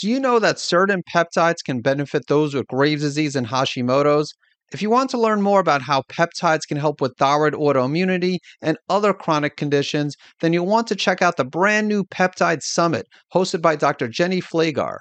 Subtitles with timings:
[0.00, 4.34] Do you know that certain peptides can benefit those with Graves' disease and Hashimoto's?
[4.72, 8.76] If you want to learn more about how peptides can help with thyroid autoimmunity and
[8.88, 13.62] other chronic conditions, then you'll want to check out the brand new Peptide Summit hosted
[13.62, 14.08] by Dr.
[14.08, 14.98] Jenny Flagar.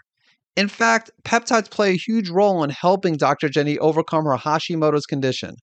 [0.55, 3.49] In fact, peptides play a huge role in helping Dr.
[3.49, 5.55] Jenny overcome her Hashimoto's condition.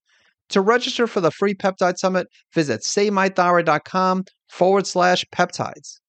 [0.49, 6.00] To register for the free peptide summit, visit savemythyroid.com forward slash peptides.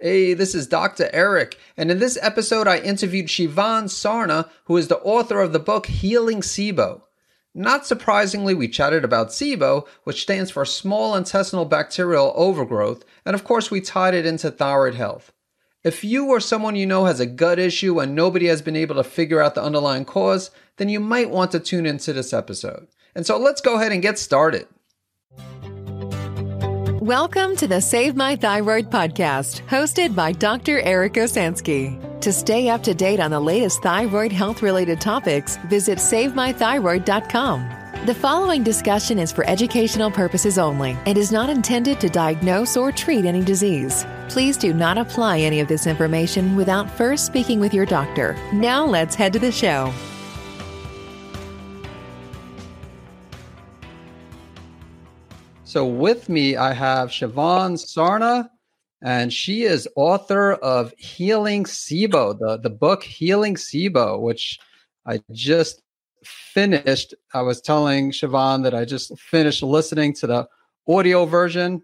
[0.00, 1.10] Hey, this is Dr.
[1.12, 5.58] Eric, and in this episode, I interviewed Shivan Sarna, who is the author of the
[5.58, 7.02] book Healing SIBO.
[7.52, 13.42] Not surprisingly, we chatted about SIBO, which stands for small intestinal bacterial overgrowth, and of
[13.42, 15.32] course, we tied it into thyroid health.
[15.82, 18.94] If you or someone you know has a gut issue and nobody has been able
[18.94, 22.86] to figure out the underlying cause, then you might want to tune into this episode.
[23.16, 24.68] And so let's go ahead and get started.
[27.08, 30.80] Welcome to the Save My Thyroid podcast, hosted by Dr.
[30.80, 32.20] Eric Osansky.
[32.20, 38.04] To stay up to date on the latest thyroid health related topics, visit SaveMyThyroid.com.
[38.04, 42.92] The following discussion is for educational purposes only and is not intended to diagnose or
[42.92, 44.04] treat any disease.
[44.28, 48.36] Please do not apply any of this information without first speaking with your doctor.
[48.52, 49.94] Now let's head to the show.
[55.68, 58.48] So with me, I have Shivan Sarna,
[59.02, 64.58] and she is author of Healing SIBO, the, the book Healing SIBO, which
[65.04, 65.82] I just
[66.24, 67.12] finished.
[67.34, 70.48] I was telling Shivan that I just finished listening to the
[70.88, 71.82] audio version.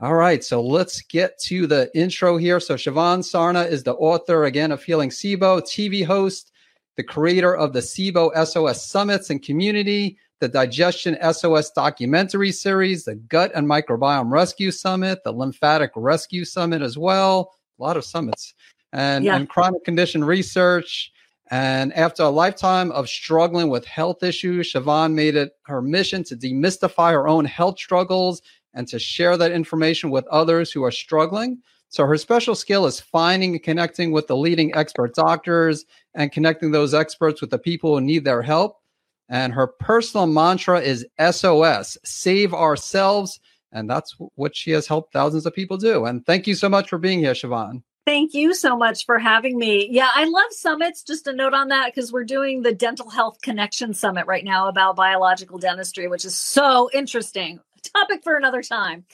[0.00, 2.60] All right, so let's get to the intro here.
[2.60, 6.50] So Shivan Sarna is the author again of Healing SIBO, TV host,
[6.96, 13.16] the creator of the SIBO SOS summits and community, the Digestion SOS documentary series, the
[13.16, 17.52] Gut and Microbiome Rescue Summit, the Lymphatic Rescue Summit as well.
[17.78, 18.54] A lot of summits.
[18.92, 19.36] And, yeah.
[19.36, 21.12] and chronic condition research.
[21.50, 26.36] And after a lifetime of struggling with health issues, Shivan made it her mission to
[26.36, 28.42] demystify her own health struggles
[28.74, 31.62] and to share that information with others who are struggling.
[31.88, 36.70] So her special skill is finding and connecting with the leading expert doctors and connecting
[36.70, 38.76] those experts with the people who need their help.
[39.28, 43.40] And her personal mantra is SOS, save ourselves.
[43.72, 46.06] And that's what she has helped thousands of people do.
[46.06, 47.82] And thank you so much for being here, Shivan.
[48.08, 49.86] Thank you so much for having me.
[49.90, 51.02] Yeah, I love summits.
[51.02, 54.66] Just a note on that because we're doing the Dental Health Connection Summit right now
[54.68, 57.60] about biological dentistry, which is so interesting.
[57.94, 59.04] Topic for another time.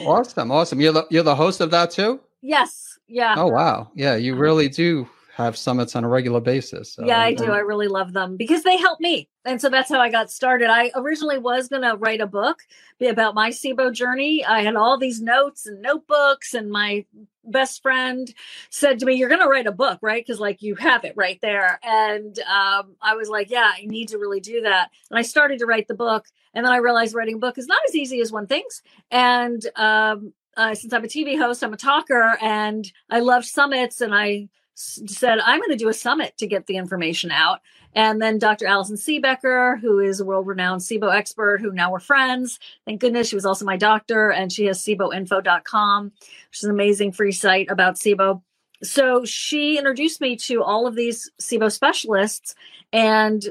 [0.00, 0.80] Awesome, awesome.
[0.80, 2.18] You're the you're the host of that too.
[2.42, 2.98] Yes.
[3.06, 3.34] Yeah.
[3.36, 3.92] Oh wow.
[3.94, 6.92] Yeah, you really do have summits on a regular basis.
[6.92, 7.06] So.
[7.06, 7.52] Yeah, I do.
[7.52, 9.28] I really love them because they help me.
[9.44, 10.68] And so that's how I got started.
[10.68, 12.58] I originally was going to write a book
[13.00, 14.44] about my SIBO journey.
[14.44, 17.06] I had all these notes and notebooks, and my
[17.42, 18.32] best friend
[18.68, 20.22] said to me, You're going to write a book, right?
[20.24, 21.80] Because, like, you have it right there.
[21.82, 24.90] And um, I was like, Yeah, I need to really do that.
[25.10, 26.26] And I started to write the book.
[26.52, 28.82] And then I realized writing a book is not as easy as one thinks.
[29.10, 34.02] And um, uh, since I'm a TV host, I'm a talker, and I love summits,
[34.02, 37.60] and I said, I'm going to do a summit to get the information out.
[37.94, 38.66] And then Dr.
[38.66, 42.58] Allison Siebecker, who is a world renowned SIBO expert, who now we're friends.
[42.84, 47.12] Thank goodness she was also my doctor, and she has SIBOinfo.com, which is an amazing
[47.12, 48.42] free site about SIBO.
[48.82, 52.54] So she introduced me to all of these SIBO specialists
[52.92, 53.44] and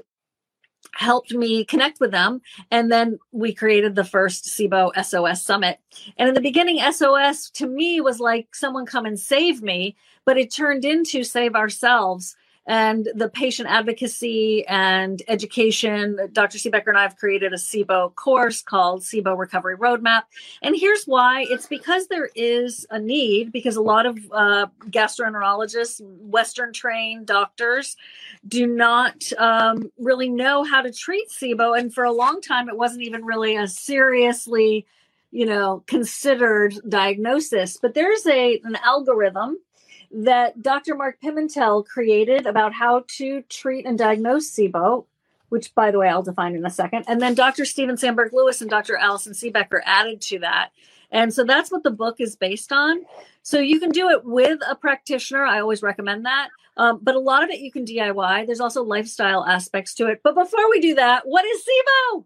[0.95, 2.41] helped me connect with them.
[2.71, 5.79] And then we created the first SIBO SOS Summit.
[6.17, 9.95] And in the beginning, SOS to me was like someone come and save me
[10.29, 12.35] but it turned into Save Ourselves
[12.67, 16.29] and the patient advocacy and education.
[16.31, 16.57] Dr.
[16.57, 20.23] Siebecker and I have created a SIBO course called SIBO Recovery Roadmap.
[20.61, 25.99] And here's why it's because there is a need, because a lot of uh, gastroenterologists,
[26.01, 27.97] Western trained doctors,
[28.47, 31.77] do not um, really know how to treat SIBO.
[31.77, 34.85] And for a long time, it wasn't even really a seriously
[35.31, 39.57] you know considered diagnosis but there's a an algorithm
[40.11, 40.95] that Dr.
[40.95, 45.05] Mark Pimentel created about how to treat and diagnose SIBO,
[45.49, 47.05] which, by the way, I'll define in a second.
[47.07, 47.65] And then Dr.
[47.65, 48.97] Steven Sandberg Lewis and Dr.
[48.97, 50.69] Allison Siebecker added to that.
[51.11, 53.03] And so that's what the book is based on.
[53.41, 55.43] So you can do it with a practitioner.
[55.43, 56.49] I always recommend that.
[56.77, 58.45] Um, but a lot of it you can DIY.
[58.45, 60.21] There's also lifestyle aspects to it.
[60.23, 62.25] But before we do that, what is SIBO?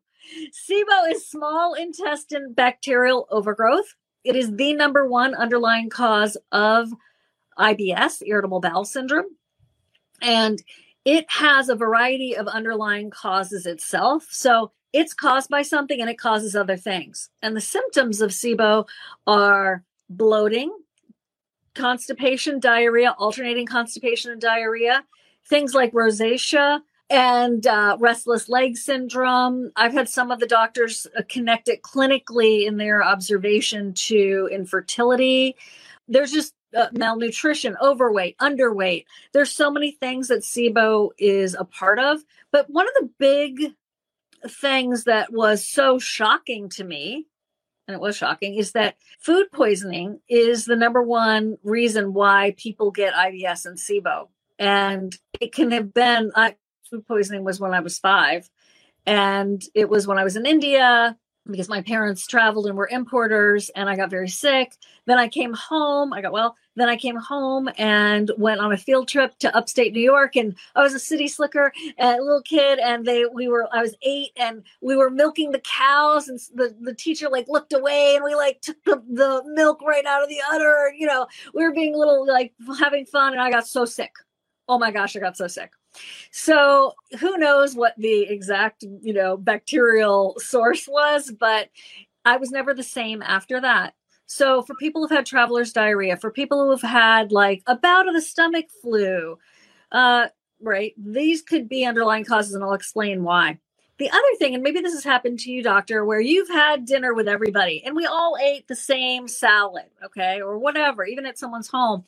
[0.52, 3.96] SIBO is small intestine bacterial overgrowth.
[4.24, 6.94] It is the number one underlying cause of
[7.58, 9.26] IBS, irritable bowel syndrome.
[10.22, 10.62] And
[11.06, 14.28] it has a variety of underlying causes itself.
[14.32, 17.30] So it's caused by something and it causes other things.
[17.42, 18.88] And the symptoms of SIBO
[19.28, 20.72] are bloating,
[21.74, 25.04] constipation, diarrhea, alternating constipation and diarrhea,
[25.46, 29.72] things like rosacea and uh, restless leg syndrome.
[29.76, 35.56] I've had some of the doctors uh, connect it clinically in their observation to infertility.
[36.08, 39.06] There's just uh, malnutrition, overweight, underweight.
[39.34, 42.22] There's so many things that SIBO is a part of.
[42.52, 43.74] But one of the big
[44.48, 47.28] things that was so shocking to me
[47.88, 52.92] and it was shocking, is that food poisoning is the number one reason why people
[52.92, 54.30] get IBS and SIBO.
[54.58, 56.56] And it can have been I,
[56.90, 58.50] food poisoning was when I was five,
[59.06, 61.18] and it was when I was in India
[61.50, 64.75] because my parents traveled and were importers, and I got very sick.
[65.06, 66.13] Then I came home.
[66.13, 66.56] I got well.
[66.75, 70.56] Then I came home and went on a field trip to upstate New York, and
[70.75, 74.31] I was a city slicker, a little kid, and they we were I was eight,
[74.38, 78.36] and we were milking the cows, and the the teacher like looked away, and we
[78.36, 81.96] like took the, the milk right out of the udder, you know we were being
[81.96, 84.12] little like having fun, and I got so sick.
[84.68, 85.72] Oh my gosh, I got so sick.
[86.31, 91.69] So who knows what the exact you know bacterial source was, but
[92.25, 93.94] I was never the same after that.
[94.25, 98.13] So, for people who've had traveler's diarrhea, for people who've had like a bout of
[98.13, 99.38] the stomach flu,
[99.92, 100.28] uh,
[100.60, 103.60] right, these could be underlying causes, and I'll explain why.
[104.00, 107.13] The other thing, and maybe this has happened to you, doctor, where you've had dinner
[107.13, 111.68] with everybody and we all ate the same salad, okay, or whatever, even at someone's
[111.68, 112.04] home.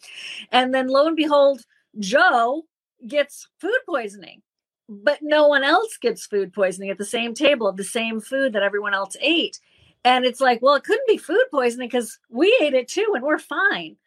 [0.51, 1.61] And then lo and behold,
[1.99, 2.63] Joe
[3.07, 4.41] gets food poisoning,
[4.87, 8.53] but no one else gets food poisoning at the same table of the same food
[8.53, 9.59] that everyone else ate.
[10.03, 13.23] And it's like, well, it couldn't be food poisoning because we ate it too and
[13.23, 13.97] we're fine.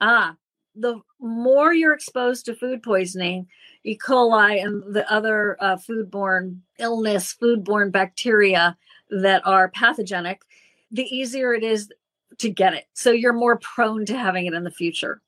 [0.00, 0.36] Ah,
[0.74, 3.46] the more you're exposed to food poisoning,
[3.84, 3.96] E.
[3.96, 8.76] coli and the other uh, foodborne illness, foodborne bacteria
[9.10, 10.42] that are pathogenic,
[10.90, 11.90] the easier it is
[12.38, 12.86] to get it.
[12.92, 15.22] So you're more prone to having it in the future.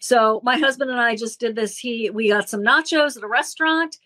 [0.00, 1.78] So my husband and I just did this.
[1.78, 3.98] He we got some nachos at a restaurant.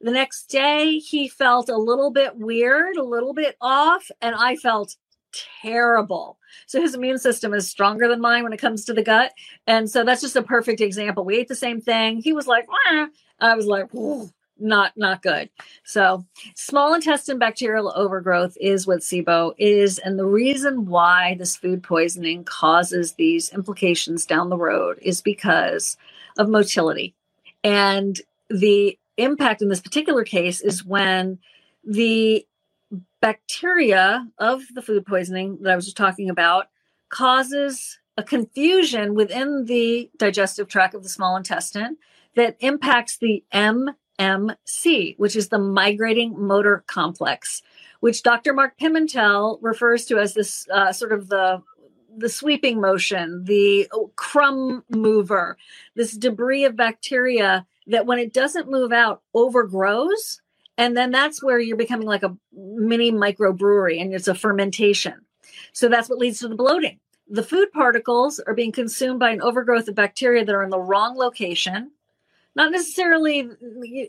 [0.00, 4.56] The next day he felt a little bit weird, a little bit off, and I
[4.56, 4.96] felt
[5.62, 6.38] terrible.
[6.66, 9.32] So his immune system is stronger than mine when it comes to the gut.
[9.66, 11.24] And so that's just a perfect example.
[11.24, 12.22] We ate the same thing.
[12.22, 13.06] He was like, Wah.
[13.40, 13.92] I was like,
[14.60, 15.50] not not good.
[15.84, 16.24] So
[16.54, 19.98] small intestine bacterial overgrowth is what SIBO is.
[19.98, 25.96] And the reason why this food poisoning causes these implications down the road is because
[26.38, 27.14] of motility.
[27.64, 31.38] And the impact in this particular case is when
[31.84, 32.46] the
[33.20, 36.68] bacteria of the food poisoning that I was just talking about
[37.10, 41.96] causes a confusion within the digestive tract of the small intestine
[42.36, 43.42] that impacts the
[44.20, 47.62] MMC, which is the migrating motor complex,
[48.00, 48.52] which Dr.
[48.52, 51.62] Mark Pimentel refers to as this uh, sort of the
[52.16, 55.56] the sweeping motion, the crumb mover,
[55.94, 60.40] this debris of bacteria that when it doesn't move out overgrows
[60.80, 65.26] and then that's where you're becoming like a mini microbrewery and it's a fermentation.
[65.72, 66.98] So that's what leads to the bloating.
[67.28, 70.80] The food particles are being consumed by an overgrowth of bacteria that are in the
[70.80, 71.92] wrong location,
[72.56, 73.48] not necessarily,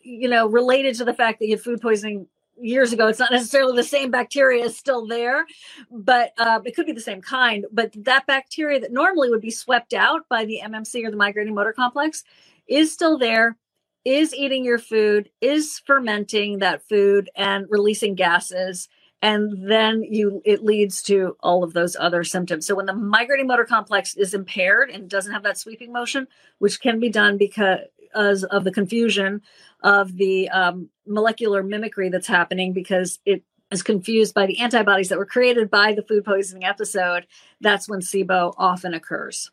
[0.04, 2.28] you know, related to the fact that you had food poisoning
[2.60, 3.08] years ago.
[3.08, 5.46] It's not necessarily the same bacteria is still there,
[5.90, 7.66] but uh, it could be the same kind.
[7.72, 11.56] But that bacteria that normally would be swept out by the MMC or the migrating
[11.56, 12.24] motor complex
[12.68, 13.58] is still there
[14.04, 18.90] is eating your food, is fermenting that food and releasing gases.
[19.22, 22.66] And then you it leads to all of those other symptoms.
[22.66, 26.28] So when the migrating motor complex is impaired and doesn't have that sweeping motion,
[26.58, 27.82] which can be done because
[28.14, 29.42] of the confusion
[29.84, 35.18] of the um, molecular mimicry that's happening because it is confused by the antibodies that
[35.18, 37.26] were created by the food poisoning episode,
[37.62, 39.50] that's when SIBO often occurs.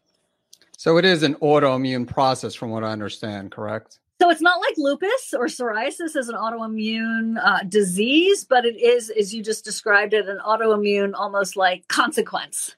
[0.76, 3.98] So it is an autoimmune process, from what I understand, correct?
[4.20, 9.10] So it's not like lupus or psoriasis as an autoimmune uh, disease, but it is,
[9.10, 12.74] as you just described it, an autoimmune almost like consequence.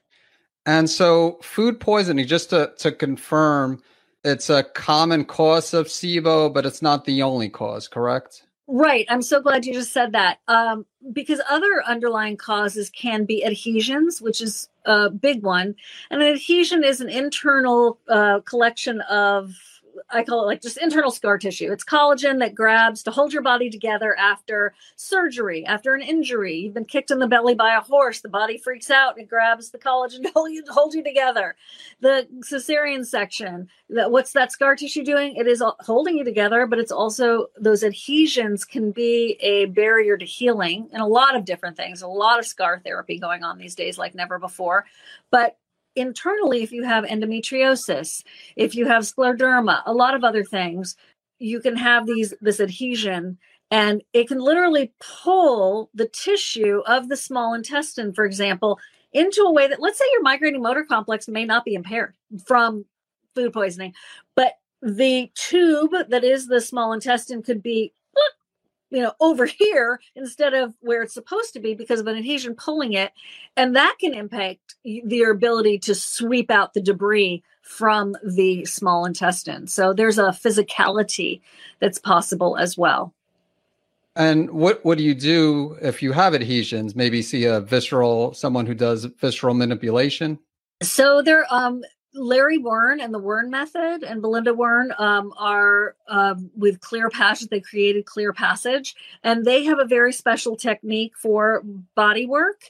[0.67, 3.81] And so, food poisoning, just to, to confirm,
[4.23, 8.43] it's a common cause of SIBO, but it's not the only cause, correct?
[8.67, 9.05] Right.
[9.09, 10.39] I'm so glad you just said that.
[10.47, 15.75] Um, because other underlying causes can be adhesions, which is a big one.
[16.09, 19.53] And an adhesion is an internal uh, collection of
[20.09, 21.71] I call it like just internal scar tissue.
[21.71, 26.55] It's collagen that grabs to hold your body together after surgery, after an injury.
[26.55, 28.21] You've been kicked in the belly by a horse.
[28.21, 29.19] The body freaks out.
[29.19, 31.55] It grabs the collagen to hold you, to hold you together.
[32.01, 33.69] The cesarean section.
[33.89, 35.35] That what's that scar tissue doing?
[35.35, 40.25] It is holding you together, but it's also those adhesions can be a barrier to
[40.25, 42.01] healing and a lot of different things.
[42.01, 44.85] A lot of scar therapy going on these days, like never before.
[45.29, 45.57] But
[45.95, 48.23] internally, if you have endometriosis,
[48.55, 50.95] if you have scleroderma, a lot of other things,
[51.39, 53.37] you can have these this adhesion
[53.71, 58.79] and it can literally pull the tissue of the small intestine, for example,
[59.13, 62.13] into a way that let's say your migrating motor complex may not be impaired
[62.45, 62.85] from
[63.33, 63.93] food poisoning,
[64.35, 67.93] but the tube that is the small intestine could be
[68.91, 72.53] you know over here instead of where it's supposed to be because of an adhesion
[72.53, 73.11] pulling it
[73.57, 79.67] and that can impact your ability to sweep out the debris from the small intestine.
[79.67, 81.41] So there's a physicality
[81.79, 83.13] that's possible as well.
[84.15, 86.95] And what what do you do if you have adhesions?
[86.95, 90.37] Maybe see a visceral someone who does visceral manipulation?
[90.83, 91.83] So there um
[92.13, 97.49] Larry Wurn and the Wurn Method and Belinda Wurn um, are um, with Clear Passage.
[97.49, 101.63] They created Clear Passage, and they have a very special technique for
[101.95, 102.63] body work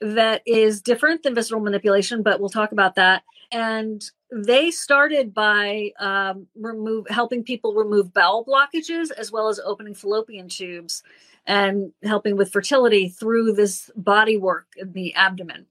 [0.00, 2.22] that is different than visceral manipulation.
[2.22, 3.22] But we'll talk about that.
[3.50, 9.94] And they started by um, remove helping people remove bowel blockages as well as opening
[9.94, 11.02] fallopian tubes
[11.46, 15.66] and helping with fertility through this body work in the abdomen.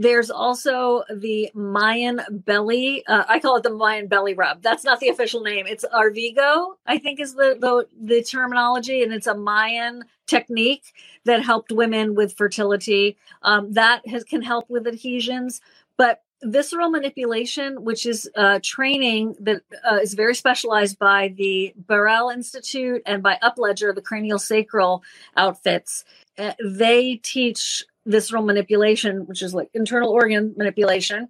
[0.00, 3.04] There's also the Mayan belly.
[3.06, 4.62] Uh, I call it the Mayan belly rub.
[4.62, 5.66] That's not the official name.
[5.66, 10.84] It's Arvigo, I think is the, the, the terminology, and it's a Mayan technique
[11.24, 13.16] that helped women with fertility.
[13.42, 15.60] Um, that has, can help with adhesions,
[15.96, 22.30] but visceral manipulation, which is uh, training that uh, is very specialized by the Barral
[22.30, 25.02] Institute and by Upledger, the cranial sacral
[25.36, 26.04] outfits.
[26.38, 31.28] Uh, they teach visceral manipulation, which is like internal organ manipulation.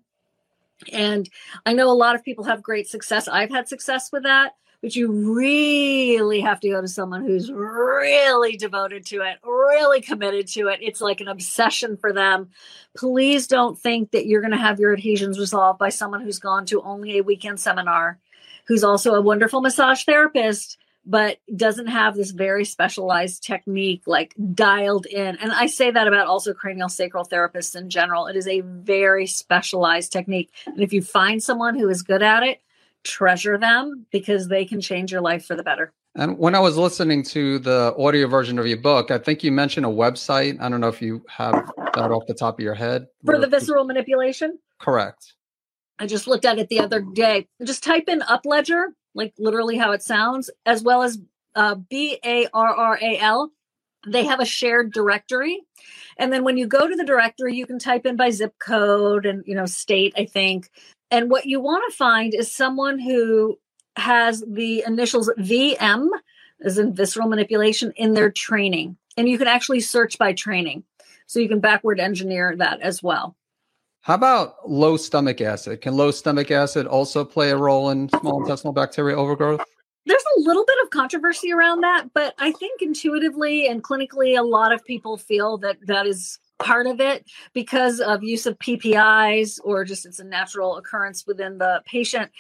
[0.93, 1.29] And
[1.67, 3.29] I know a lot of people have great success.
[3.29, 8.57] I've had success with that, but you really have to go to someone who's really
[8.57, 10.79] devoted to it, really committed to it.
[10.81, 12.51] It's like an obsession for them.
[12.97, 16.65] Please don't think that you're going to have your adhesions resolved by someone who's gone
[16.67, 18.21] to only a weekend seminar,
[18.69, 25.07] who's also a wonderful massage therapist but doesn't have this very specialized technique like dialed
[25.07, 25.37] in.
[25.37, 28.27] And I say that about also cranial sacral therapists in general.
[28.27, 30.53] It is a very specialized technique.
[30.67, 32.61] And if you find someone who is good at it,
[33.05, 35.95] treasure them because they can change your life for the better.
[36.15, 39.51] And when I was listening to the audio version of your book, I think you
[39.51, 40.61] mentioned a website.
[40.61, 41.55] I don't know if you have
[41.95, 43.07] that off the top of your head.
[43.25, 44.59] For the visceral manipulation?
[44.79, 45.35] Correct.
[45.99, 47.49] I just looked at it the other day.
[47.65, 48.89] Just type in Upledger,
[49.19, 51.19] like literally how it sounds, as well as
[51.55, 53.51] uh, B A R R A L.
[54.07, 55.61] They have a shared directory.
[56.17, 59.27] And then when you go to the directory, you can type in by zip code
[59.27, 60.71] and, you know, state, I think.
[61.11, 63.59] And what you want to find is someone who
[63.97, 66.09] has the initials VM,
[66.63, 68.97] as in visceral manipulation, in their training.
[69.17, 70.85] And you can actually search by training.
[71.27, 73.37] So you can backward engineer that as well.
[74.09, 75.83] How about low stomach acid?
[75.83, 79.61] Can low stomach acid also play a role in small intestinal bacteria overgrowth?
[80.07, 84.43] There's a little bit of controversy around that, but I think intuitively and clinically, a
[84.43, 89.61] lot of people feel that that is part of it because of use of PPIs
[89.63, 92.31] or just it's a natural occurrence within the patient.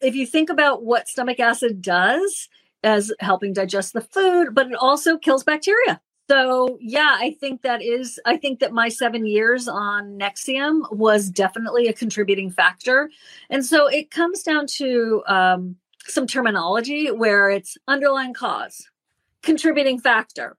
[0.00, 2.48] If you think about what stomach acid does
[2.82, 6.00] as helping digest the food, but it also kills bacteria.
[6.30, 8.20] So yeah, I think that is.
[8.24, 13.10] I think that my seven years on Nexium was definitely a contributing factor,
[13.50, 15.74] and so it comes down to um,
[16.06, 18.88] some terminology where it's underlying cause,
[19.42, 20.56] contributing factor,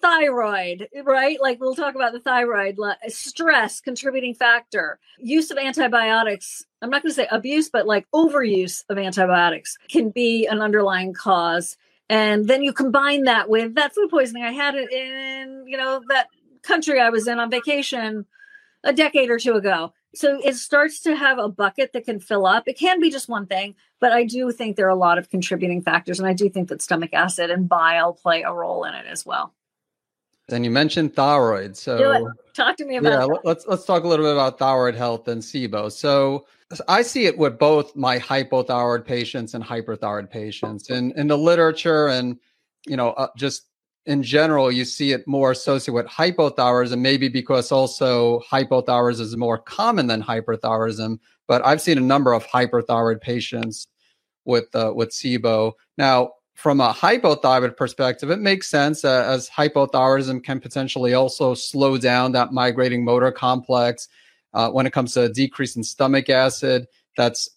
[0.00, 1.40] thyroid, right?
[1.40, 2.76] Like we'll talk about the thyroid,
[3.06, 6.64] stress, contributing factor, use of antibiotics.
[6.82, 11.12] I'm not going to say abuse, but like overuse of antibiotics can be an underlying
[11.12, 11.76] cause
[12.12, 16.00] and then you combine that with that food poisoning i had it in you know
[16.08, 16.28] that
[16.62, 18.26] country i was in on vacation
[18.84, 19.92] a decade or two ago.
[20.12, 22.64] So it starts to have a bucket that can fill up.
[22.66, 25.30] It can be just one thing but i do think there are a lot of
[25.30, 28.92] contributing factors and i do think that stomach acid and bile play a role in
[28.94, 29.54] it as well.
[30.50, 33.44] And you mentioned thyroid so talk to me about yeah that.
[33.44, 35.90] let's let's talk a little bit about thyroid health and sibo.
[35.90, 36.44] So
[36.88, 40.90] I see it with both my hypothyroid patients and hyperthyroid patients.
[40.90, 42.38] And in the literature and,
[42.86, 43.66] you know, uh, just
[44.06, 49.58] in general, you see it more associated with hypothyroidism, maybe because also hypothyroidism is more
[49.58, 51.18] common than hyperthyroidism.
[51.46, 53.86] But I've seen a number of hyperthyroid patients
[54.44, 55.72] with uh, with SIBO.
[55.98, 61.96] Now, from a hypothyroid perspective, it makes sense uh, as hypothyroidism can potentially also slow
[61.96, 64.08] down that migrating motor complex
[64.54, 67.48] uh, when it comes to a decrease in stomach acid, that's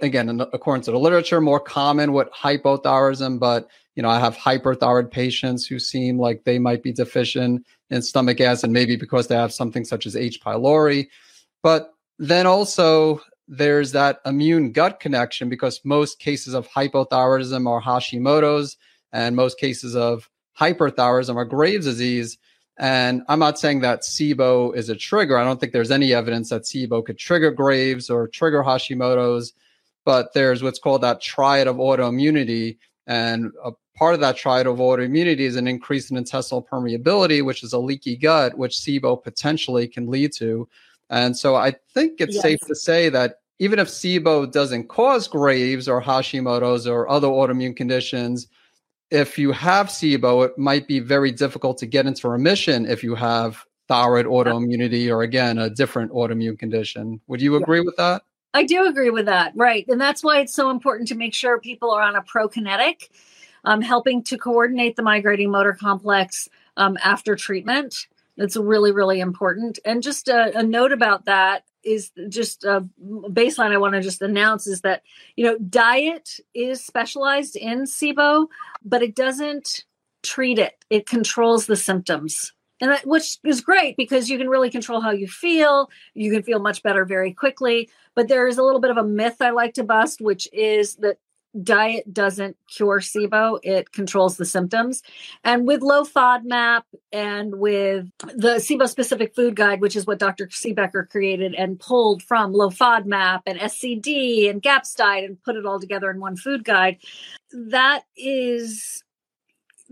[0.00, 3.38] again, in, according to the literature, more common with hypothyroidism.
[3.38, 8.02] But you know, I have hyperthyroid patients who seem like they might be deficient in
[8.02, 10.40] stomach acid, maybe because they have something such as H.
[10.40, 11.08] pylori.
[11.62, 18.76] But then also there's that immune gut connection because most cases of hypothyroidism are Hashimoto's
[19.12, 22.38] and most cases of hyperthyroidism are Graves' disease.
[22.78, 25.36] And I'm not saying that SIBO is a trigger.
[25.36, 29.52] I don't think there's any evidence that SIBO could trigger Graves or trigger Hashimoto's,
[30.04, 32.78] but there's what's called that triad of autoimmunity.
[33.06, 37.62] And a part of that triad of autoimmunity is an increase in intestinal permeability, which
[37.62, 40.68] is a leaky gut, which SIBO potentially can lead to.
[41.10, 42.42] And so I think it's yes.
[42.42, 47.76] safe to say that even if SIBO doesn't cause Graves or Hashimoto's or other autoimmune
[47.76, 48.48] conditions,
[49.12, 53.14] if you have SIBO, it might be very difficult to get into remission if you
[53.14, 57.20] have thyroid autoimmunity or again a different autoimmune condition.
[57.26, 57.84] Would you agree yeah.
[57.84, 58.22] with that?
[58.54, 59.52] I do agree with that.
[59.54, 59.86] Right.
[59.88, 63.08] And that's why it's so important to make sure people are on a prokinetic,
[63.64, 68.06] um, helping to coordinate the migrating motor complex um, after treatment.
[68.36, 69.78] It's really, really important.
[69.84, 74.22] And just a, a note about that is just a baseline I want to just
[74.22, 75.02] announce is that
[75.36, 78.46] you know diet is specialized in SIBO,
[78.84, 79.84] but it doesn't
[80.22, 80.84] treat it.
[80.90, 82.52] It controls the symptoms.
[82.80, 85.88] And that, which is great because you can really control how you feel.
[86.14, 87.88] You can feel much better very quickly.
[88.16, 90.96] But there is a little bit of a myth I like to bust, which is
[90.96, 91.18] that
[91.60, 95.02] diet doesn't cure SIBO, it controls the symptoms.
[95.44, 96.82] And with low FODMAP
[97.12, 100.46] and with the SIBO specific food guide, which is what Dr.
[100.46, 105.66] Siebecker created and pulled from low FODMAP and SCD and GAPS diet and put it
[105.66, 106.98] all together in one food guide,
[107.52, 109.04] that is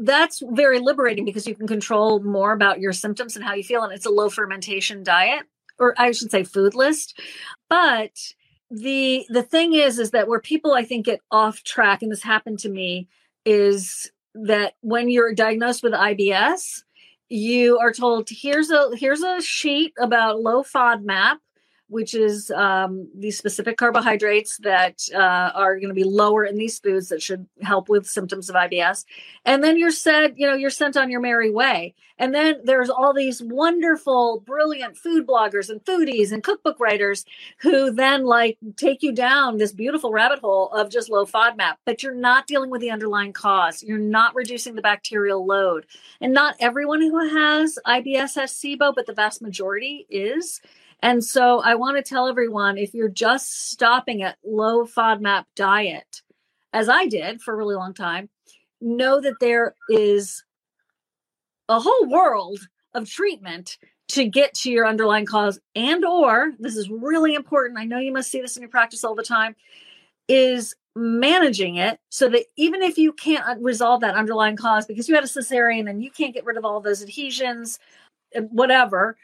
[0.02, 3.83] that's very liberating because you can control more about your symptoms and how you feel
[3.83, 5.43] and it's a low fermentation diet
[5.79, 7.21] or I should say food list.
[7.69, 8.12] But
[8.71, 12.23] the the thing is is that where people i think get off track and this
[12.23, 13.09] happened to me
[13.45, 16.85] is that when you're diagnosed with ibs
[17.29, 21.39] you are told here's a here's a sheet about low fodmap
[21.90, 26.78] which is um, these specific carbohydrates that uh, are going to be lower in these
[26.78, 29.04] foods that should help with symptoms of IBS.
[29.44, 31.95] And then you're said, you know, you're sent on your merry way.
[32.17, 37.25] And then there's all these wonderful, brilliant food bloggers and foodies and cookbook writers
[37.60, 42.02] who then like take you down this beautiful rabbit hole of just low FODMAP, but
[42.02, 43.82] you're not dealing with the underlying cause.
[43.82, 45.86] You're not reducing the bacterial load.
[46.21, 50.60] And not everyone who has IBS has SIBO, but the vast majority is.
[51.02, 56.23] And so I want to tell everyone if you're just stopping at low FODMAP diet,
[56.73, 58.28] as I did for a really long time,
[58.80, 60.45] know that there is
[61.69, 62.58] a whole world
[62.95, 67.84] of treatment to get to your underlying cause and or this is really important i
[67.84, 69.54] know you must see this in your practice all the time
[70.26, 75.08] is managing it so that even if you can't uh, resolve that underlying cause because
[75.08, 77.78] you had a cesarean and you can't get rid of all those adhesions
[78.36, 79.17] uh, whatever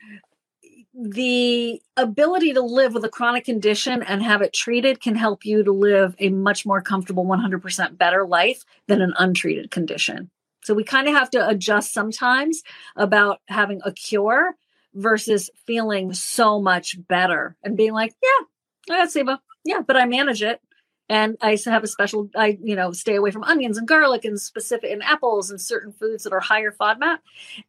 [0.99, 5.63] the ability to live with a chronic condition and have it treated can help you
[5.63, 10.31] to live a much more comfortable 100% better life than an untreated condition.
[10.65, 12.63] So we kind of have to adjust sometimes
[12.97, 14.57] about having a cure
[14.95, 18.47] versus feeling so much better and being like, yeah,
[18.89, 19.39] that's SIBO.
[19.65, 20.61] Yeah, but I manage it
[21.09, 24.41] and I have a special I you know stay away from onions and garlic and
[24.41, 27.19] specific and apples and certain foods that are higher FODMAP.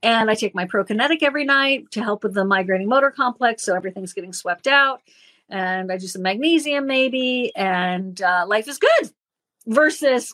[0.01, 3.75] And I take my prokinetic every night to help with the migrating motor complex, so
[3.75, 5.01] everything's getting swept out.
[5.49, 9.11] And I do some magnesium maybe, and uh, life is good.
[9.67, 10.33] Versus,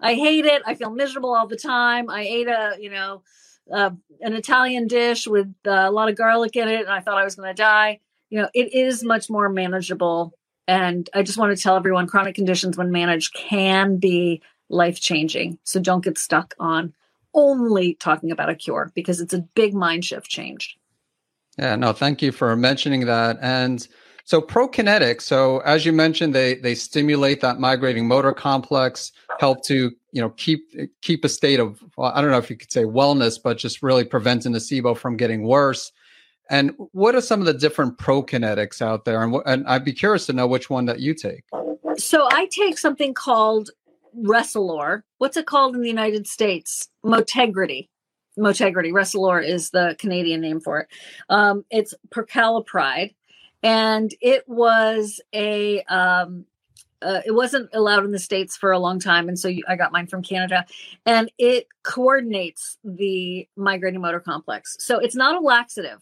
[0.00, 0.62] I hate it.
[0.64, 2.08] I feel miserable all the time.
[2.08, 3.22] I ate a you know
[3.72, 7.18] uh, an Italian dish with uh, a lot of garlic in it, and I thought
[7.18, 8.00] I was going to die.
[8.30, 10.34] You know, it is much more manageable
[10.66, 15.58] and I just want to tell everyone chronic conditions, when managed, can be life changing.
[15.64, 16.94] So don't get stuck on
[17.34, 20.78] only talking about a cure because it's a big mind shift change.
[21.58, 23.38] Yeah, no, thank you for mentioning that.
[23.40, 23.86] And
[24.24, 29.92] so prokinetics, so as you mentioned, they they stimulate that migrating motor complex, help to
[30.12, 30.62] you know keep
[31.02, 34.04] keep a state of I don't know if you could say wellness, but just really
[34.04, 35.92] preventing the SIBO from getting worse.
[36.50, 39.22] And what are some of the different prokinetics out there?
[39.22, 41.44] And, and I'd be curious to know which one that you take.
[41.96, 43.70] So I take something called
[44.16, 45.02] Resolor.
[45.18, 46.88] What's it called in the United States?
[47.04, 47.88] Motegrity.
[48.38, 48.92] Motegrity.
[48.92, 50.88] Resolor is the Canadian name for it.
[51.28, 53.14] Um, it's prucalopride,
[53.62, 56.44] and it was a um,
[57.00, 59.76] uh, it wasn't allowed in the states for a long time and so you, i
[59.76, 60.64] got mine from canada
[61.04, 66.00] and it coordinates the migrating motor complex so it's not a laxative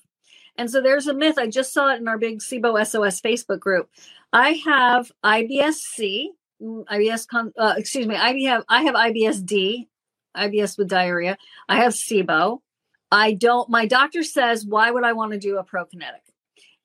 [0.57, 1.39] and so there's a myth.
[1.39, 3.89] I just saw it in our big SIBO SOS Facebook group.
[4.33, 9.89] I have IBS-C, mm, IBS, uh, excuse me, I have I have IBS-D,
[10.37, 11.37] IBS with diarrhea.
[11.69, 12.61] I have SIBO.
[13.11, 13.69] I don't.
[13.69, 16.23] My doctor says, why would I want to do a prokinetic?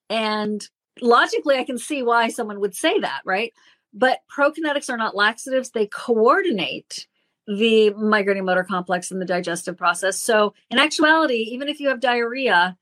[0.10, 0.66] And
[1.02, 3.54] logically, I can see why someone would say that, right?
[3.94, 7.08] But prokinetics are not laxatives, they coordinate
[7.48, 10.22] the migrating motor complex and the digestive process.
[10.22, 12.78] So, in actuality, even if you have diarrhea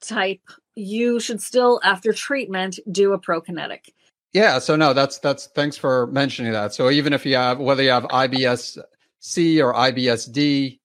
[0.00, 0.40] type,
[0.74, 3.90] you should still, after treatment, do a prokinetic.
[4.32, 4.58] Yeah.
[4.58, 6.74] So no, that's that's thanks for mentioning that.
[6.74, 8.78] So even if you have whether you have IBS
[9.20, 10.78] C or IBSD,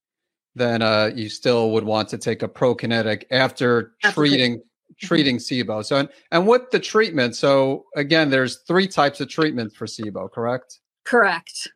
[0.56, 5.08] then uh, you still would want to take a prokinetic after, after treating mm-hmm.
[5.08, 5.84] treating SIBO.
[5.84, 10.32] So and, and with the treatment, so again, there's three types of treatment for SIBO,
[10.32, 10.80] correct?
[11.04, 11.68] Correct.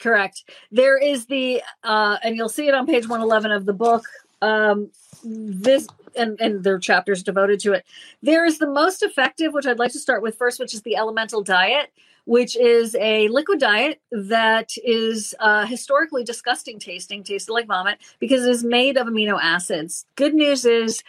[0.00, 0.42] Correct.
[0.72, 4.04] There is the uh, and you'll see it on page 111 of the book.
[4.42, 4.90] Um,
[5.24, 7.86] this and, and there are chapters devoted to it.
[8.22, 10.96] There is the most effective, which I'd like to start with first, which is the
[10.96, 11.90] elemental diet
[12.24, 18.44] which is a liquid diet that is uh, historically disgusting tasting, tasted like vomit, because
[18.44, 20.06] it is made of amino acids.
[20.16, 21.02] Good news is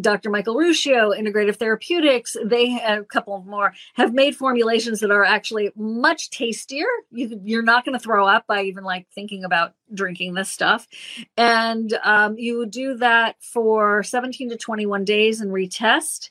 [0.00, 0.30] Dr.
[0.30, 5.70] Michael Ruscio, Integrative Therapeutics, they have a couple more have made formulations that are actually
[5.76, 6.86] much tastier.
[7.10, 10.88] You, you're not going to throw up by even like thinking about drinking this stuff.
[11.36, 16.30] And um, you do that for 17 to 21 days and retest.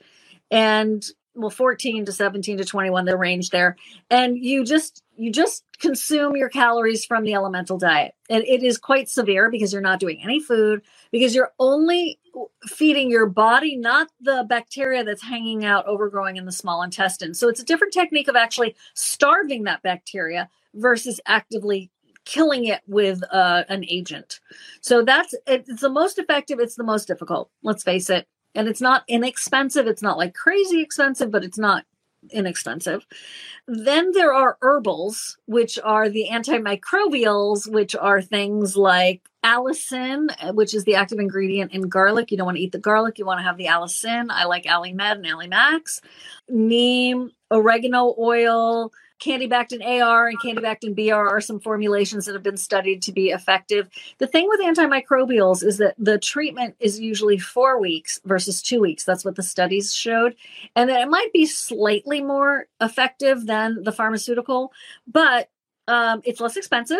[0.50, 3.78] And well 14 to 17 to 21 the range there.
[4.10, 8.14] And you just you just consume your calories from the elemental diet.
[8.30, 12.20] And it is quite severe because you're not doing any food because you're only
[12.66, 17.34] feeding your body not the bacteria that's hanging out overgrowing in the small intestine.
[17.34, 21.92] So it's a different technique of actually starving that bacteria versus actively
[22.26, 24.40] killing it with uh, an agent.
[24.82, 28.82] So that's it's the most effective it's the most difficult let's face it and it's
[28.82, 29.88] not inexpensive.
[29.88, 31.86] It's not like crazy expensive, but it's not
[32.30, 33.06] inexpensive.
[33.68, 40.74] Then there are herbals, which are the antimicrobials, which are things like allicin, uh, which
[40.74, 42.32] is the active ingredient in garlic.
[42.32, 44.28] You don't want to eat the garlic, you want to have the allicin.
[44.30, 46.02] I like Allimed and Allimax.
[46.50, 53.02] Neem, oregano oil, Candibactin AR and Candibactin BR are some formulations that have been studied
[53.04, 53.88] to be effective.
[54.18, 59.04] The thing with antimicrobials is that the treatment is usually four weeks versus two weeks.
[59.04, 60.36] That's what the studies showed.
[60.76, 64.74] And that it might be slightly more effective than the pharmaceutical,
[65.08, 65.50] but
[65.88, 67.00] um, it's less expensive.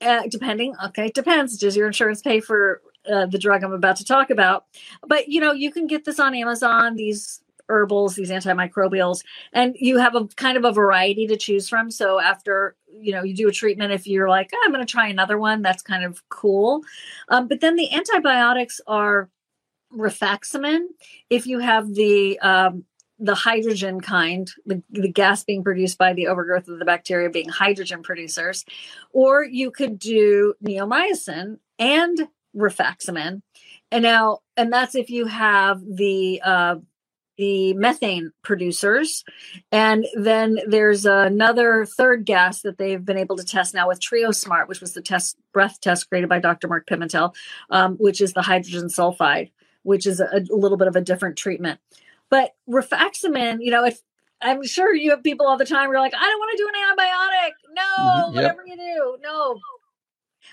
[0.00, 1.56] Uh, depending, okay, depends.
[1.56, 4.66] Does your insurance pay for uh, the drug I'm about to talk about?
[5.06, 6.96] But you know, you can get this on Amazon.
[6.96, 7.40] These
[7.72, 11.90] herbals, these antimicrobials, and you have a kind of a variety to choose from.
[11.90, 14.90] So after you know you do a treatment, if you're like, oh, I'm going to
[14.90, 16.82] try another one, that's kind of cool.
[17.28, 19.28] Um, but then the antibiotics are
[19.96, 20.86] rifaximin.
[21.30, 22.84] If you have the um,
[23.18, 27.48] the hydrogen kind, the, the gas being produced by the overgrowth of the bacteria being
[27.48, 28.64] hydrogen producers,
[29.12, 33.42] or you could do neomycin and rifaximin.
[33.92, 36.76] And now, and that's if you have the uh,
[37.36, 39.24] the methane producers.
[39.70, 44.68] And then there's another third gas that they've been able to test now with TrioSmart,
[44.68, 46.68] which was the test breath test created by Dr.
[46.68, 47.34] Mark Pimentel,
[47.70, 49.50] um, which is the hydrogen sulfide,
[49.82, 51.80] which is a, a, little bit of a different treatment.
[52.28, 54.00] But rifaximin, you know, if
[54.40, 56.68] I'm sure you have people all the time, you're like, I don't want to do
[56.68, 57.50] an antibiotic.
[57.74, 58.42] No, mm-hmm, yep.
[58.42, 59.60] whatever you do, no,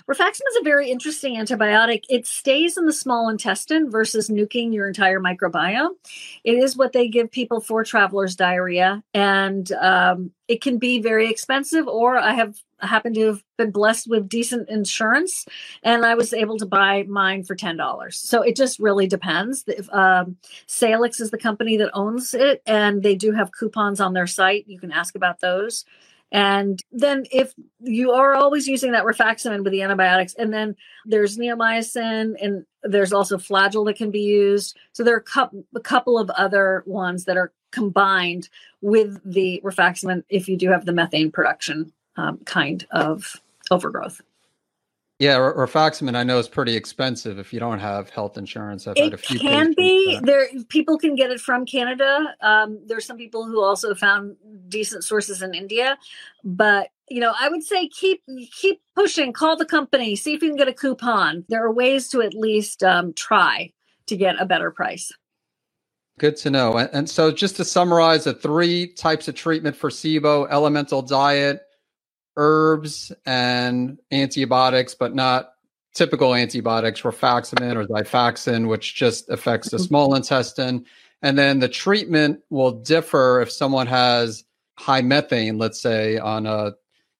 [0.07, 2.03] Rifaximin is a very interesting antibiotic.
[2.09, 5.95] It stays in the small intestine versus nuking your entire microbiome.
[6.43, 11.29] It is what they give people for traveler's diarrhea, and um, it can be very
[11.29, 11.87] expensive.
[11.87, 15.45] Or I have happened to have been blessed with decent insurance,
[15.83, 18.17] and I was able to buy mine for ten dollars.
[18.17, 19.63] So it just really depends.
[19.67, 24.13] If, um, Salix is the company that owns it, and they do have coupons on
[24.13, 24.67] their site.
[24.67, 25.85] You can ask about those.
[26.31, 31.37] And then if you are always using that rifaximin with the antibiotics, and then there's
[31.37, 34.77] neomycin and there's also flagyl that can be used.
[34.93, 35.25] So there are
[35.75, 38.49] a couple of other ones that are combined
[38.81, 44.21] with the rifaximin if you do have the methane production um, kind of overgrowth.
[45.19, 48.87] Yeah, rifaximin I know is pretty expensive if you don't have health insurance.
[48.87, 50.47] I've it can be there.
[50.69, 52.35] People can get it from Canada.
[52.39, 54.37] Um, there's some people who also found
[54.69, 55.97] decent sources in India,
[56.43, 59.33] but you know, I would say keep keep pushing.
[59.33, 61.43] Call the company, see if you can get a coupon.
[61.49, 63.71] There are ways to at least um, try
[64.07, 65.11] to get a better price.
[66.19, 66.77] Good to know.
[66.77, 71.61] And, and so, just to summarize, the three types of treatment for SIBO: elemental diet
[72.37, 75.53] herbs and antibiotics, but not
[75.93, 79.85] typical antibiotics, rifaximin or Xifaxan, which just affects the mm-hmm.
[79.85, 80.85] small intestine.
[81.21, 84.45] And then the treatment will differ if someone has
[84.79, 86.71] high methane, let's say on a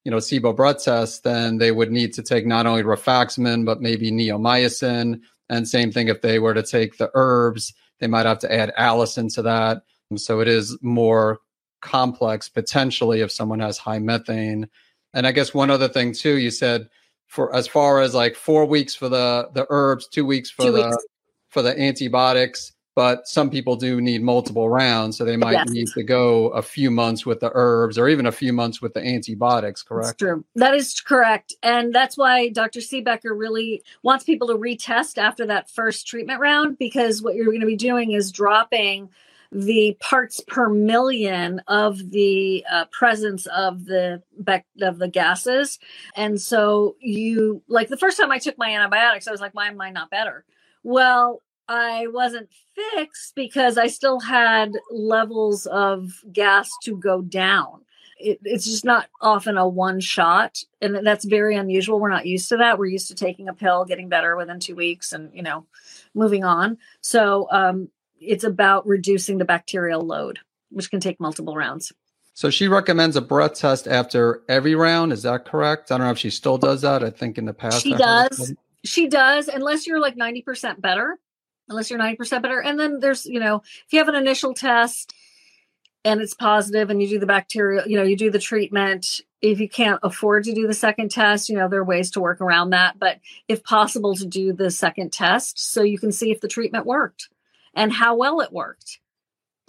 [0.05, 3.81] you know SIBO blood test, then they would need to take not only rifaximin but
[3.81, 5.19] maybe neomycin.
[5.49, 8.71] And same thing if they were to take the herbs, they might have to add
[8.79, 9.81] allicin to that.
[10.15, 11.39] So it is more
[11.81, 14.69] complex potentially if someone has high methane.
[15.13, 16.87] And I guess one other thing too, you said
[17.27, 20.71] for as far as like four weeks for the the herbs, two weeks for two
[20.71, 21.05] the weeks.
[21.49, 25.69] for the antibiotics but some people do need multiple rounds so they might yes.
[25.69, 28.93] need to go a few months with the herbs or even a few months with
[28.93, 30.07] the antibiotics correct?
[30.07, 30.43] that's true.
[30.55, 35.69] That is correct and that's why dr Siebecker really wants people to retest after that
[35.69, 39.09] first treatment round because what you're going to be doing is dropping
[39.49, 44.21] the parts per million of the uh, presence of the
[44.81, 45.79] of the gases
[46.17, 49.69] and so you like the first time i took my antibiotics i was like why
[49.69, 50.43] am i not better?
[50.83, 52.49] Well I wasn't
[52.93, 57.81] fixed because I still had levels of gas to go down.
[58.17, 61.99] It, it's just not often a one shot, and that's very unusual.
[61.99, 62.77] We're not used to that.
[62.77, 65.65] We're used to taking a pill, getting better within two weeks, and you know,
[66.13, 66.77] moving on.
[67.01, 67.89] So um,
[68.19, 70.39] it's about reducing the bacterial load,
[70.69, 71.93] which can take multiple rounds.
[72.33, 75.13] So she recommends a breath test after every round.
[75.13, 75.91] Is that correct?
[75.91, 77.03] I don't know if she still does that.
[77.03, 78.53] I think in the past she does.
[78.83, 81.19] She does, unless you're like ninety percent better
[81.69, 82.61] unless you're 90% better.
[82.61, 85.13] And then there's, you know, if you have an initial test
[86.03, 89.21] and it's positive and you do the bacterial, you know, you do the treatment.
[89.41, 92.19] If you can't afford to do the second test, you know, there are ways to
[92.19, 92.99] work around that.
[92.99, 96.85] But if possible, to do the second test so you can see if the treatment
[96.85, 97.29] worked
[97.73, 98.99] and how well it worked.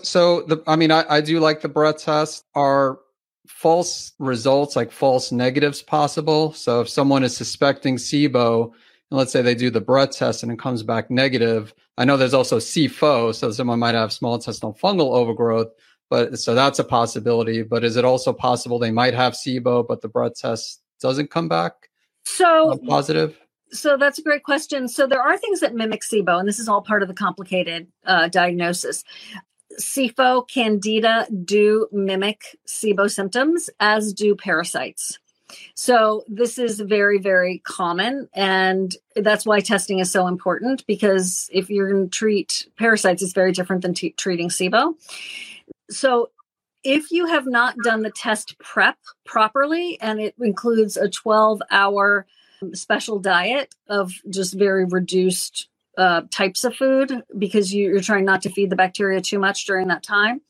[0.03, 2.45] So the I mean, I, I do like the breath test.
[2.55, 2.99] Are
[3.47, 6.53] false results like false negatives possible?
[6.53, 8.73] So if someone is suspecting SIBO,
[9.11, 12.17] and let's say they do the breath test and it comes back negative, I know
[12.17, 15.69] there's also SIFO, so someone might have small intestinal fungal overgrowth,
[16.09, 17.63] but so that's a possibility.
[17.63, 21.49] But is it also possible they might have SIBO, but the breath test doesn't come
[21.49, 21.91] back
[22.25, 23.39] so positive?
[23.73, 24.89] So that's a great question.
[24.89, 27.89] So there are things that mimic SIBO, and this is all part of the complicated
[28.05, 29.05] uh, diagnosis.
[29.79, 35.19] SIFO, candida do mimic SIBO symptoms, as do parasites.
[35.75, 38.29] So this is very, very common.
[38.35, 43.33] And that's why testing is so important because if you're going to treat parasites, it's
[43.33, 44.95] very different than t- treating SIBO.
[45.91, 46.31] So
[46.83, 52.27] if you have not done the test prep properly, and it includes a 12 hour
[52.63, 55.70] um, special diet of just very reduced
[56.01, 59.67] uh, types of food because you, you're trying not to feed the bacteria too much
[59.67, 60.41] during that time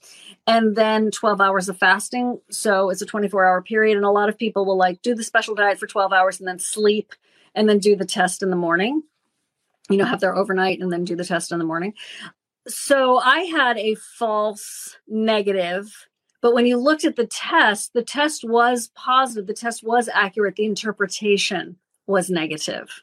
[0.46, 2.40] and then 12 hours of fasting.
[2.50, 3.96] So it's a 24 hour period.
[3.96, 6.46] And a lot of people will like do the special diet for 12 hours and
[6.46, 7.14] then sleep
[7.52, 9.02] and then do the test in the morning,
[9.88, 11.94] you know, have their overnight and then do the test in the morning.
[12.68, 16.06] So I had a false negative.
[16.40, 19.48] But when you looked at the test, the test was positive.
[19.48, 20.54] The test was accurate.
[20.54, 23.02] The interpretation was negative.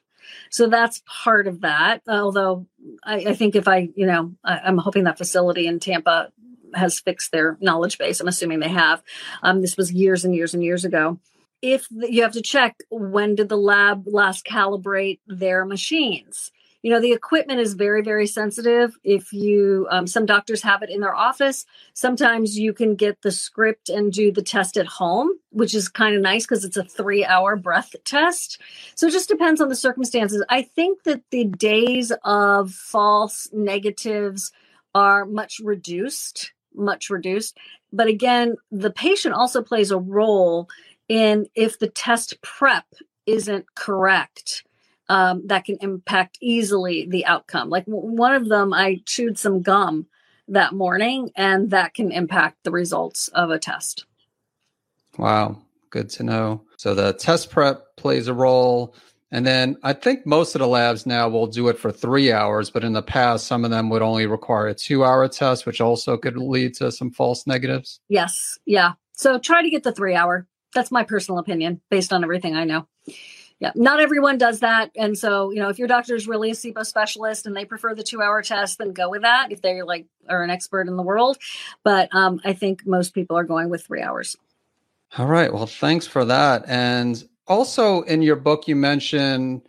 [0.50, 2.02] So that's part of that.
[2.08, 2.68] Although
[3.04, 6.32] I, I think if I, you know, I, I'm hoping that facility in Tampa
[6.74, 8.20] has fixed their knowledge base.
[8.20, 9.02] I'm assuming they have.
[9.42, 11.20] Um, this was years and years and years ago.
[11.62, 16.52] If the, you have to check when did the lab last calibrate their machines?
[16.84, 18.96] You know, the equipment is very, very sensitive.
[19.04, 21.66] If you, um, some doctors have it in their office.
[21.94, 26.16] Sometimes you can get the script and do the test at home, which is kind
[26.16, 28.62] of nice because it's a three hour breath test.
[28.96, 30.44] So it just depends on the circumstances.
[30.50, 34.52] I think that the days of false negatives
[34.94, 37.58] are much reduced much reduced.
[37.92, 40.70] But again, the patient also plays a role
[41.10, 42.86] in if the test prep
[43.26, 44.64] isn't correct.
[45.10, 47.70] Um, that can impact easily the outcome.
[47.70, 50.06] Like one of them, I chewed some gum
[50.50, 54.06] that morning, and that can impact the results of a test.
[55.18, 56.62] Wow, good to know.
[56.78, 58.96] So the test prep plays a role.
[59.32, 62.70] And then I think most of the labs now will do it for three hours,
[62.70, 65.82] but in the past, some of them would only require a two hour test, which
[65.82, 68.00] also could lead to some false negatives.
[68.08, 68.58] Yes.
[68.66, 68.94] Yeah.
[69.14, 70.48] So try to get the three hour.
[70.74, 72.88] That's my personal opinion based on everything I know.
[73.60, 73.72] Yeah.
[73.76, 74.92] Not everyone does that.
[74.96, 77.96] And so, you know, if your doctor is really a SIBO specialist and they prefer
[77.96, 80.96] the two hour test, then go with that if they're like are an expert in
[80.96, 81.38] the world.
[81.84, 84.36] But um, I think most people are going with three hours.
[85.18, 85.52] All right.
[85.52, 86.66] Well, thanks for that.
[86.68, 89.62] And also in your book you mentioned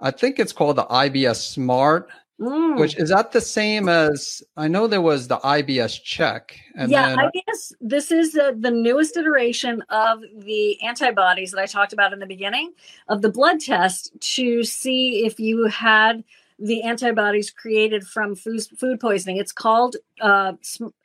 [0.00, 2.08] i think it's called the ibs smart
[2.40, 2.78] mm.
[2.78, 7.14] which is that the same as i know there was the ibs check and yeah
[7.16, 12.12] then, ibs this is the, the newest iteration of the antibodies that i talked about
[12.12, 12.72] in the beginning
[13.08, 16.24] of the blood test to see if you had
[16.58, 20.52] the antibodies created from food, food poisoning it's called uh,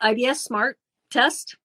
[0.04, 0.78] ibs smart
[1.10, 1.58] test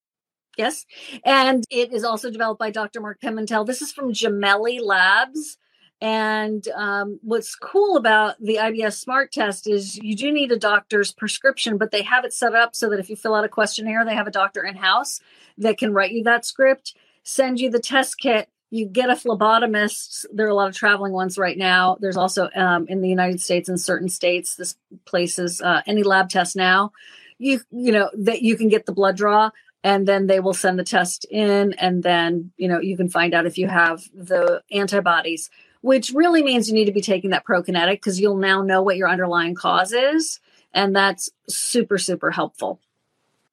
[0.56, 0.86] Yes.
[1.24, 3.00] And it is also developed by Dr.
[3.00, 3.66] Mark Pimentel.
[3.66, 5.58] This is from Gemelli Labs.
[6.00, 11.10] And um, what's cool about the IBS Smart Test is you do need a doctor's
[11.10, 14.04] prescription, but they have it set up so that if you fill out a questionnaire,
[14.04, 15.20] they have a doctor in house
[15.56, 18.48] that can write you that script, send you the test kit.
[18.70, 20.26] You get a phlebotomist.
[20.32, 21.96] There are a lot of traveling ones right now.
[22.00, 26.28] There's also um, in the United States in certain states, this places uh, any lab
[26.28, 26.92] test now.
[27.38, 29.50] You you know that you can get the blood draw
[29.84, 33.34] and then they will send the test in and then you know you can find
[33.34, 35.48] out if you have the antibodies
[35.86, 38.96] which really means you need to be taking that prokinetic because you'll now know what
[38.96, 40.40] your underlying cause is.
[40.74, 42.80] And that's super, super helpful.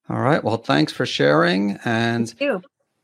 [0.10, 0.44] All right.
[0.44, 1.78] Well, thanks for sharing.
[1.86, 2.34] And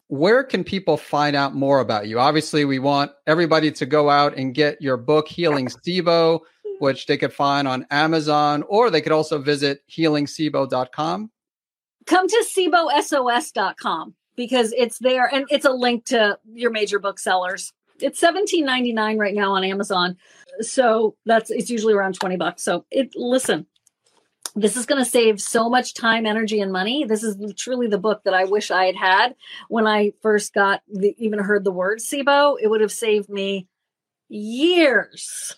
[0.08, 2.20] where can people find out more about you?
[2.20, 6.40] Obviously, we want everybody to go out and get your book, Healing SIBO,
[6.80, 11.30] which they could find on Amazon, or they could also visit healingsibo.com.
[12.08, 18.22] Come to SIBOSOS.com because it's there and it's a link to your major booksellers it's
[18.22, 20.18] 17.99 right now on Amazon.
[20.62, 22.64] So that's it's usually around 20 bucks.
[22.64, 23.66] So it listen,
[24.56, 27.06] this is going to save so much time, energy, and money.
[27.06, 29.36] This is truly the book that I wish I had had
[29.68, 32.58] when I first got the, even heard the word SIBO.
[32.62, 33.68] It would have saved me
[34.28, 35.56] years.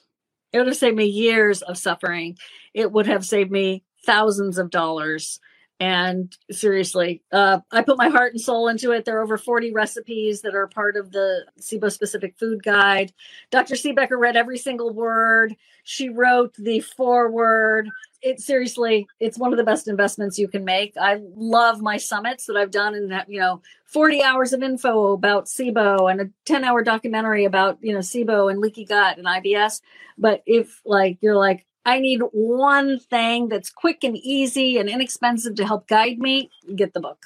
[0.52, 2.38] It would have saved me years of suffering.
[2.74, 5.40] It would have saved me thousands of dollars
[5.82, 9.04] and seriously uh, i put my heart and soul into it.
[9.04, 13.12] There are over 40 recipes that are part of the sibo specific food guide.
[13.50, 15.56] Dr Siebecker read every single word.
[15.84, 17.90] She wrote the foreword.
[18.22, 20.94] It seriously it's one of the best investments you can make.
[21.02, 25.14] I love my summits that i've done and that, you know 40 hours of info
[25.14, 29.26] about sibo and a 10 hour documentary about you know sibo and leaky gut and
[29.26, 29.82] ibs
[30.18, 35.56] but if like you're like I need one thing that's quick and easy and inexpensive
[35.56, 37.26] to help guide me, get the book.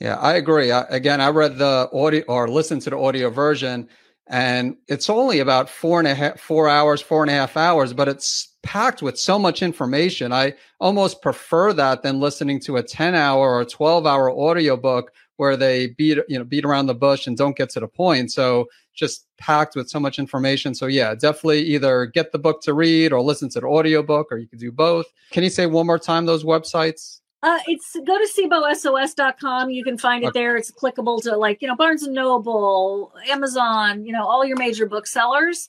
[0.00, 0.70] Yeah, I agree.
[0.70, 3.88] I, again, I read the audio or listened to the audio version,
[4.26, 7.94] and it's only about four and a half, four hours, four and a half hours,
[7.94, 10.32] but it's packed with so much information.
[10.32, 15.12] I almost prefer that than listening to a 10 hour or 12 hour audio book
[15.36, 18.32] where they beat, you know, beat around the bush and don't get to the point.
[18.32, 20.74] So just packed with so much information.
[20.74, 24.38] So yeah, definitely either get the book to read or listen to the audiobook or
[24.38, 25.06] you could do both.
[25.30, 27.20] Can you say one more time those websites?
[27.42, 29.68] Uh, it's go to SIBOSOS.com.
[29.70, 30.56] You can find it there.
[30.56, 34.86] It's clickable to like, you know, Barnes and Noble, Amazon, you know, all your major
[34.86, 35.68] booksellers.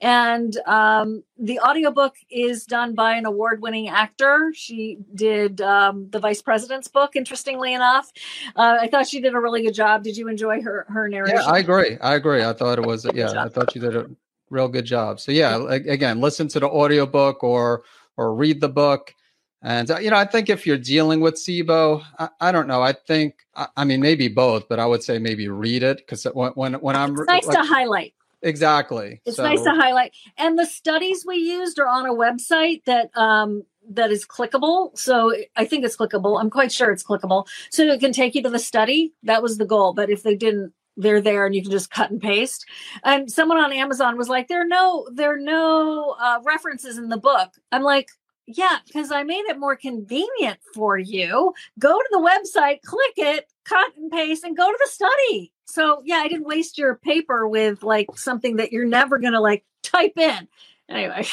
[0.00, 4.52] And um, the audiobook is done by an award winning actor.
[4.54, 8.12] She did um, the vice president's book, interestingly enough.
[8.54, 10.04] Uh, I thought she did a really good job.
[10.04, 11.38] Did you enjoy her, her narration?
[11.38, 11.98] Yeah, I agree.
[12.00, 12.44] I agree.
[12.44, 14.08] I thought it was, yeah, I thought she did a
[14.50, 15.18] real good job.
[15.18, 17.82] So yeah, again, listen to the audiobook or,
[18.16, 19.14] or read the book
[19.62, 22.82] and uh, you know, I think if you're dealing with SIBO, I, I don't know.
[22.82, 26.24] I think, I, I, mean, maybe both, but I would say maybe read it because
[26.24, 28.14] when when, when I'm it's nice like, to highlight.
[28.42, 29.20] Exactly.
[29.24, 29.42] It's so.
[29.42, 30.12] nice to highlight.
[30.36, 34.96] And the studies we used are on a website that um that is clickable.
[34.96, 36.40] So I think it's clickable.
[36.40, 37.46] I'm quite sure it's clickable.
[37.70, 39.12] So it can take you to the study.
[39.22, 39.92] That was the goal.
[39.92, 42.66] But if they didn't, they're there and you can just cut and paste.
[43.02, 47.08] And someone on Amazon was like, there are no, there are no uh, references in
[47.08, 47.50] the book.
[47.72, 48.10] I'm like,
[48.48, 51.52] yeah, because I made it more convenient for you.
[51.78, 55.52] Go to the website, click it, cut and paste, and go to the study.
[55.66, 59.64] So yeah, I didn't waste your paper with like something that you're never gonna like
[59.82, 60.48] type in.
[60.88, 61.26] Anyway,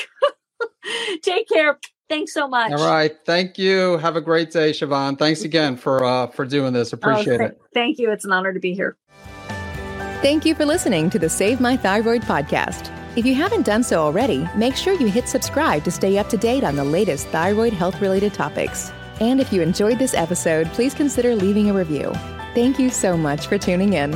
[1.21, 1.80] take care.
[2.10, 2.73] Thanks so much.
[2.73, 3.15] All right.
[3.25, 3.97] Thank you.
[3.97, 5.17] Have a great day, Siobhan.
[5.17, 6.91] Thanks again for uh for doing this.
[6.91, 7.62] Appreciate oh, th- it.
[7.73, 8.12] Thank you.
[8.12, 8.97] It's an honor to be here.
[10.21, 12.91] Thank you for listening to the Save My Thyroid podcast.
[13.15, 16.38] If you haven't done so already, make sure you hit subscribe to stay up to
[16.38, 18.91] date on the latest thyroid health related topics.
[19.21, 22.12] And if you enjoyed this episode, please consider leaving a review.
[22.54, 24.12] Thank you so much for tuning in.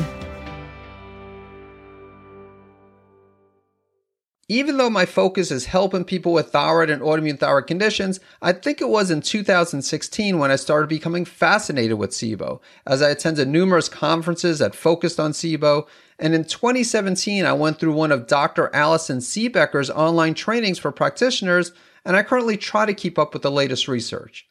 [4.49, 8.81] Even though my focus is helping people with thyroid and autoimmune thyroid conditions, I think
[8.81, 13.87] it was in 2016 when I started becoming fascinated with SIBO, as I attended numerous
[13.87, 15.87] conferences that focused on SIBO
[16.19, 18.69] and in 2017, I went through one of Dr.
[18.75, 21.71] Allison Siebecker's online trainings for practitioners,
[22.03, 24.45] and I currently try to keep up with the latest research.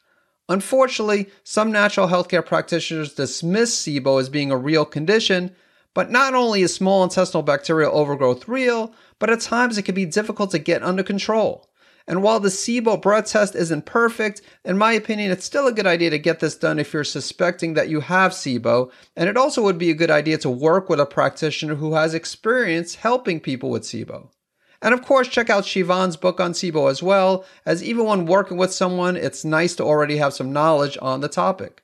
[0.49, 5.55] Unfortunately, some natural healthcare practitioners dismiss SIBO as being a real condition,
[5.93, 10.05] but not only is small intestinal bacterial overgrowth real, but at times it can be
[10.05, 11.69] difficult to get under control.
[12.09, 15.85] And while the SIBO breath test isn't perfect, in my opinion, it's still a good
[15.85, 18.91] idea to get this done if you're suspecting that you have SIBO.
[19.15, 22.15] And it also would be a good idea to work with a practitioner who has
[22.15, 24.31] experience helping people with SIBO.
[24.81, 28.57] And of course, check out Siobhan's book on SIBO as well, as even when working
[28.57, 31.83] with someone, it's nice to already have some knowledge on the topic.